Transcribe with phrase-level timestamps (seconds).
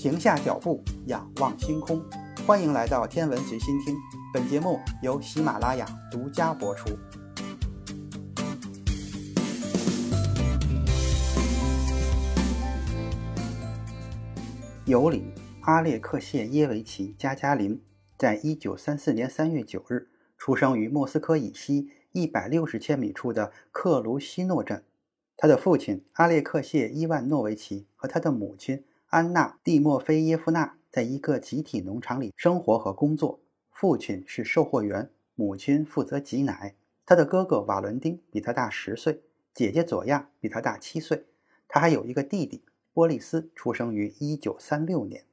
[0.00, 2.02] 停下脚步，仰望星空。
[2.46, 3.94] 欢迎来到天文随心听，
[4.32, 6.88] 本节目由喜马拉雅独家播出。
[14.86, 15.18] 尤里·
[15.60, 17.78] 阿列克谢耶维奇·加加林，
[18.16, 24.82] 在一九三四年三月九日出生于莫斯科以西一百六十千米处的克卢西诺镇。
[25.36, 33.40] 他的父亲阿列克谢·伊万诺维奇和他的母亲安娜·蒂莫菲耶夫娜在一个集体农场里生活和工作。
[33.72, 36.76] 父亲是售货员，母亲负责挤奶。
[37.04, 39.20] 他的哥哥瓦伦丁比他大十岁，
[39.52, 41.26] 姐姐佐亚比他大七岁。
[41.66, 45.24] 他还有一个弟弟波利斯，出生于一九三六年。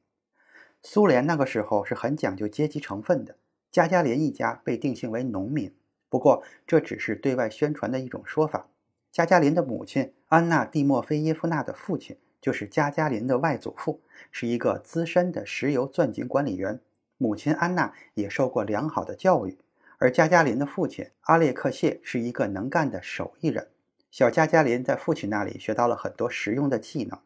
[0.81, 3.35] 苏联那个时候是很讲究阶级成分的，
[3.69, 5.71] 加加林一家被定性为农民。
[6.09, 8.69] 不过这只是对外宣传的一种说法。
[9.11, 16.79] 加加林的母亲安娜·蒂莫菲耶夫娜的父亲就是加加林的外祖父，是一个资深的石油钻井管理员。
[17.17, 19.57] 母亲安娜也受过良好的教育，
[19.97, 23.67] 而加加林的父亲阿列克谢是一个能干的手艺人。
[24.11, 27.19] 小加加林在父亲那里学到了很多实用的技能。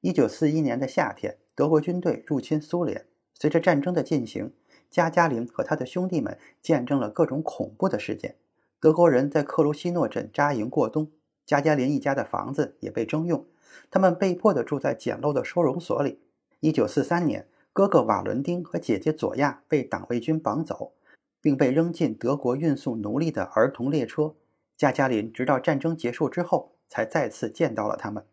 [0.00, 3.06] 一九四一年的夏天，德国军队入侵苏联。
[3.34, 4.52] 随着战争的进行，
[4.90, 8.36] 加加林和他的兄弟们见证了各种恐怖的事件。
[8.80, 11.10] 德国人在克卢西诺镇扎营过冬，
[11.46, 13.46] 加加林一家的房子也被征用，
[13.90, 16.20] 他们被迫地住在简陋的收容所里。
[16.60, 20.92] 一九四三年，哥哥瓦伦丁和姐姐佐亚被党卫军绑走，
[21.40, 24.34] 并被扔进德国运送奴隶的儿童列车。
[24.76, 28.24] 加加林直到战争结束之后才再次见到了他们。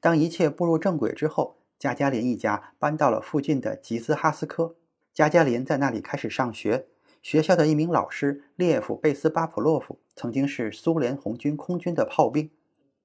[0.00, 4.74] 当一切步入正轨之后，加加林一家搬到了附近的吉斯哈斯科，
[5.12, 6.86] 加加林在那里开始上学。
[7.22, 12.50] 学校的一名老师列夫·贝斯巴普洛夫曾经是苏联红军空军的炮兵，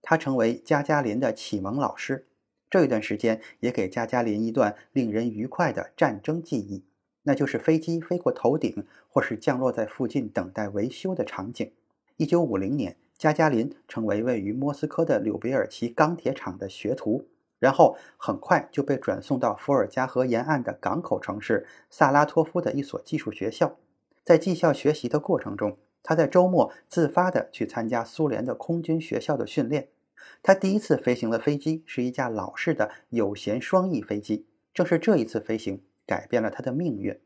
[0.02, 2.28] 他成为加加林的启蒙老师。
[2.70, 6.86] 这一段时间也给加加林一段令人愉快的战争记忆，
[7.24, 11.72] 那就是飞机飞过头顶或是降落在附近等待维修的场景。
[12.18, 17.28] 一九五零年，加加林成为位于莫斯科的柳别尔奇钢铁厂的学徒，
[17.58, 23.78] 然后很快就被转送到伏尔加河沿岸的港口城市萨拉托夫的一所技术学校。
[24.24, 29.90] 在技校学习的过程中，他在周末自发地去参加苏联的空军学校的训练。
[30.42, 37.20] 他第一次飞行的飞机是一架老式的有舷双翼飞机，正是这一次飞行改变了他的命运。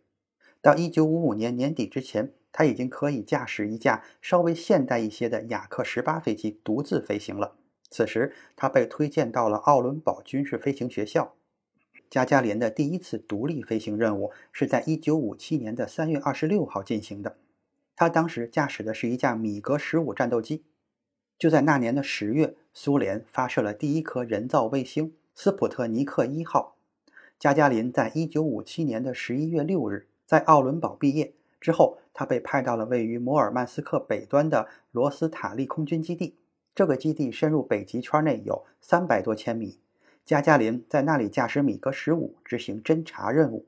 [0.61, 7.55] 到1955年年底之前，他已经可以驾驶一架稍微现代一些的雅克十八飞机独自飞行了。
[7.89, 11.35] 此时，他被推荐到了奥伦堡军事飞行学校。
[12.09, 17.37] 加加林的第一次独立飞行任务是在1957年的3月26号进行的。
[17.95, 20.63] 他当时驾驶的是一架米格十五战斗机。
[21.37, 26.77] 就在那年的十月，苏联发射了第一颗人造卫星“斯普特尼克一号”。
[27.39, 36.37] 加加林在1957年的11月6日在奥伦堡毕业之后，他被派到了位于摩尔曼斯克北端的罗斯塔利空军基地。
[36.73, 39.79] 这个基地深入北极圈内有三百多千米。
[40.23, 43.65] 加加林在那里驾驶米格十五执行侦察任务。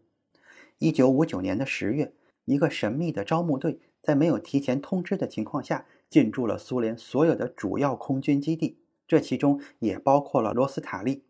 [0.78, 2.13] 一九五九年的十月，
[2.46, 8.77] 一个神秘的招募队在没有提前通知的情况下进驻了苏联所有的主要空军基地，
[9.07, 11.23] 这其中也包括了罗斯塔利。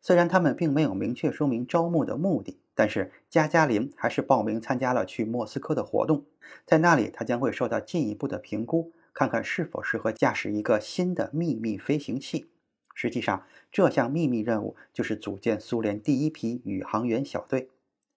[0.00, 6.24] 虽然他们并没有明确说明招募的目的，但是加加林还是报名参加了去莫斯科的活动。
[6.64, 12.46] 在那里，他将会受到进一步的评估，看看是否适合驾驶一个新的秘密飞行器。
[12.94, 17.68] 实际上，这项秘密任务就是组建苏联第一批宇航员小队。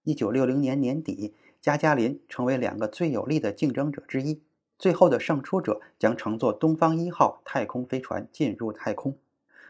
[0.03, 4.41] 一九六零年年底，加加林成为两个最有力的竞争者之一。
[4.77, 9.17] 最后的胜出者将乘坐东方一号太空飞船进入太空。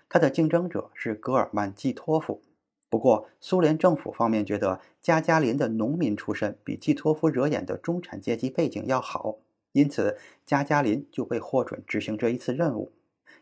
[0.07, 2.41] 他的竞争者是戈尔曼季托夫。
[2.89, 9.37] 不过，苏联政府方面觉得加加林的农民出身比季托夫惹眼的中产阶级背景要好，
[9.71, 12.91] 因此加加林就被获准执行这一次任务。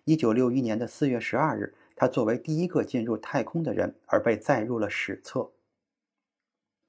[0.03, 5.49] 一九六一年的四月十二日，他作为第一个进入太空的人而被载入了史册。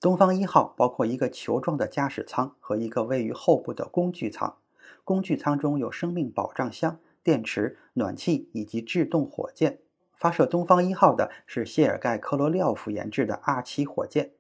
[0.00, 4.56] 东方一号包括一个球状的驾驶舱和一个位于后部的工具舱。
[5.02, 9.80] 工具舱中有生命保障箱、电池、暖气以及制动火箭。
[10.14, 14.30] 发射东方一号的是谢尔盖·科罗廖夫研制的 R 七火箭。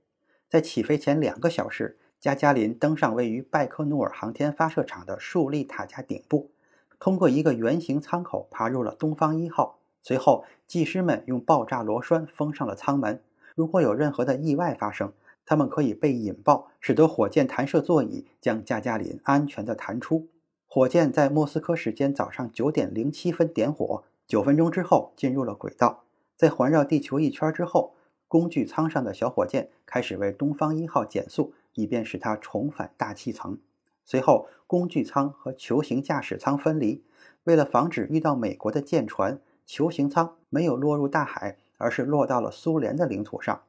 [0.48, 6.52] 在起飞前两个小时，加加林登上位于拜科努尔航天发射场的竖立塔架顶部。
[7.00, 13.20] 通过一个圆形舱口爬入了东方一号，随后技师们用爆炸螺栓封上了舱门。
[13.56, 15.12] 如果有任何的意外发生，
[15.48, 20.28] 他们可以被引爆，使得火箭弹射座椅将加加林安全地弹出。
[20.66, 26.04] 火箭在莫斯科时间早上九点零七分点火，九分钟之后进入了轨道。
[26.36, 27.94] 在环绕地球一圈之后，
[28.28, 33.58] 工具舱上的小火箭开始为东方一号减速，以便使它重返大气层。
[34.04, 37.02] 随后，工具舱和球形驾驶舱分离。
[37.44, 43.62] 为了防止遇到美国的舰船，球形舱没有落入大海，而是落到了苏联的领土上。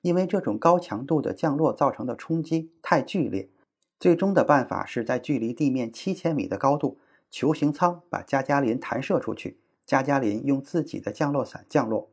[0.00, 3.48] 因为这种高强度的降落造成的冲击太剧烈，
[3.98, 6.98] 最终的办法是在距离地面七千米的高度，
[7.30, 12.08] 球形舱把加加林弹射出去，加加林用自己的降落伞降落。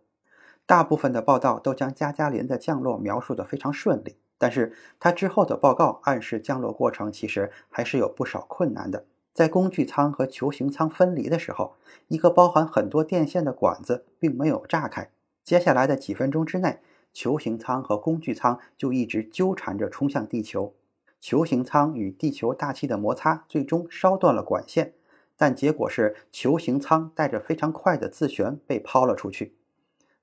[0.65, 4.15] 大部分的报道都将加加林的降落描述得非常顺利。
[4.38, 9.05] 但是他之后的报告暗示，降落过程其实还是有不少困难的。
[9.33, 11.75] 在工具舱和球形舱分离的时候，
[12.09, 15.09] 一个包含很多电线的管子并没有炸开。
[15.43, 16.79] 接下来的几分钟之内，
[17.15, 20.75] 球形舱和工具舱就一直纠缠着冲向地球。
[21.21, 24.94] 球形舱与地球大气的摩擦最终烧断了管线，
[25.38, 29.56] 但结果是球形舱带着非常快的自旋被抛了出去。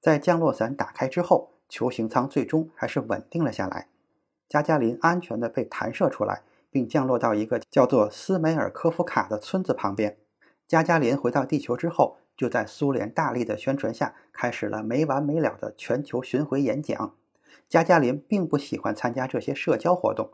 [0.00, 3.88] 在降落伞打开之后，球形舱最终还是稳定了下来。
[4.46, 10.18] 加加林安全地被弹射出来，并降落到一个叫做斯梅尔科夫卡的村子旁边。
[10.68, 17.14] 加加林回到地球之后，就在苏联大力的宣传下，开始了没完没了的全球巡回演讲。
[17.68, 20.30] 加加林并不喜欢参加这些社交活动，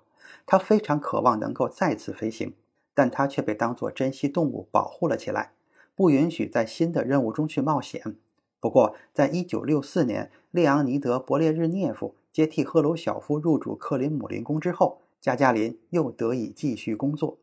[0.47, 2.55] 他非常渴望能够再次飞行，
[2.95, 5.53] 但他却被当作珍稀动物保护了起来，
[5.95, 8.17] 不允许在新的任务中去冒险。
[8.61, 12.15] 不过，在1964年，列昂尼德·勃列日涅夫。
[12.31, 17.39] 接替赫鲁晓夫入主克林姆林宫之后，加加林又得以继续工作。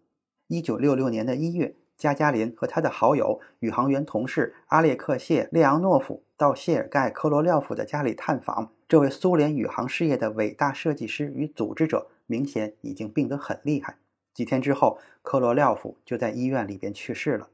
[0.48, 8.72] 一九六六年的一月，加加林和他的好友、宇航员同事阿列克谢·列昂诺夫到谢尔盖·科罗廖夫的家里探访。
[8.88, 13.98] 这位苏联宇航事业的伟大设计师与组织者，明显已经病得很厉害。
[14.34, 17.50] 几天之后，科罗廖夫就在医院里边去世了。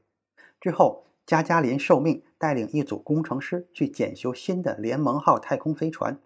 [0.60, 6.18] 之后，加加林受命带领一组工程师去检修新的联盟号太空飞船。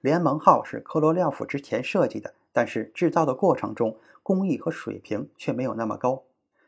[0.00, 6.22] 联盟号是科罗廖夫之前设计的，但是制造的过程中工艺和水平却没有那么高。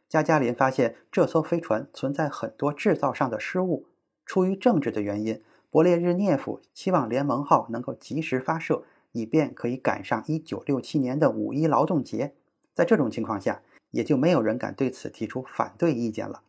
[0.09, 3.87] 加加林发现这艘飞船存在很多制造上的失误。
[4.25, 8.83] 出于政治的原因，勃列日涅夫希望联盟号能够及时发射，
[9.13, 12.35] 以便可以赶上1967年的五一劳动节。
[12.75, 16.43] 在这种情况下，也就没有人敢对此提出反对意见了。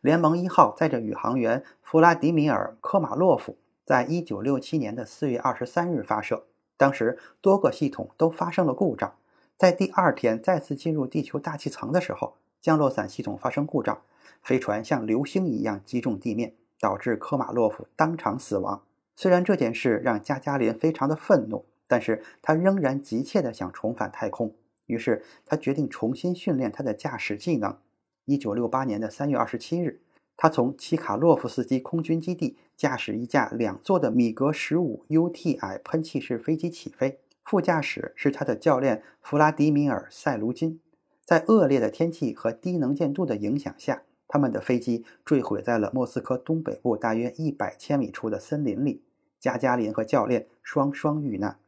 [0.00, 3.56] 联盟一号载着宇航员弗拉迪米尔·科马洛夫。
[3.86, 6.44] 在一九六七年的四月二十三日发射，
[6.78, 9.14] 当时多个系统都发生了故障。
[9.58, 14.00] 在第二天再次进入地球大气层的时候，降落伞系统发生故障，
[14.40, 18.82] 飞船像流星一样击中地面，导致科马洛夫当场死亡。
[19.14, 24.54] 虽然这件事让加加林非常的愤怒，但是他仍然急切地想重返太空。
[24.86, 27.76] 于是他决定重新训练他的驾驶技能。
[28.24, 30.00] 一九六八年的三月二十七日。
[30.34, 40.80] 他从齐卡洛夫斯基空军基地驾驶一架两座的米格十五 UTI 喷气式飞机起飞，副驾驶是他的教练弗拉迪米尔·塞卢金。
[41.24, 49.02] 在恶劣的天气和低能见度的影响下，他们的飞机坠毁在了莫斯科东北部大约一百千米处的森林里。
[49.40, 51.58] 加加林和教练双双遇难。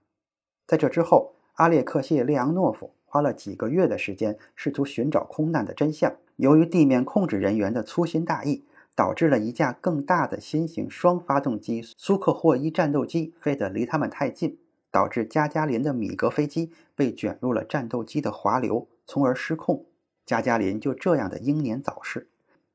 [0.66, 6.16] 在这之后，阿列克谢·列昂诺夫花了几个月的时间，试图寻找空难的真相。
[6.36, 8.64] 由于地面控制人员的粗心大意，
[8.94, 14.58] 导致了一架更大的新型双发动机苏克霍伊战斗机飞得离他们太近，
[14.90, 19.86] 导致加加林的米格飞机被卷入了战斗机的滑流，从而失控。
[20.26, 22.28] 加加林就这样的英年早逝，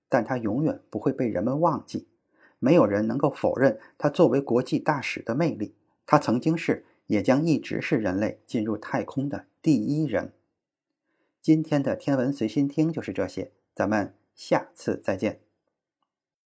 [0.08, 2.08] 但他永远不会被人们忘记。
[2.60, 5.76] 没有人能够否认他作为国际大使的魅力。
[6.06, 10.34] 他曾经是，也将一直是人类进入太空的第一人。
[11.42, 15.42] 今天的天文随心听就是这些，咱们下次再见。